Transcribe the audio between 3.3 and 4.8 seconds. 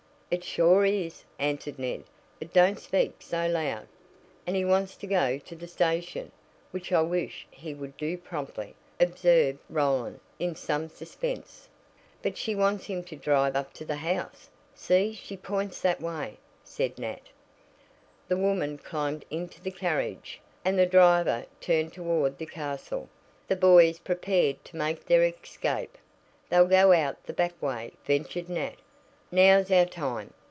loud." "And he